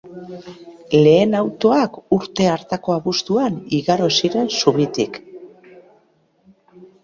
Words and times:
Lehen 1.07 1.37
autoak 1.39 1.99
urte 2.17 2.49
hartako 2.55 2.97
abuztuan 2.97 3.61
igaro 3.83 4.11
ziren 4.17 4.53
zubitik. 4.61 5.23